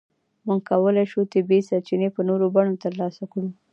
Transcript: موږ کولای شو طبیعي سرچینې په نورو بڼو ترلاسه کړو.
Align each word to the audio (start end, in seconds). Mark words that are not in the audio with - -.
موږ 0.45 0.59
کولای 0.69 1.05
شو 1.11 1.29
طبیعي 1.33 1.61
سرچینې 1.69 2.09
په 2.15 2.21
نورو 2.29 2.45
بڼو 2.55 2.81
ترلاسه 2.83 3.23
کړو. 3.31 3.49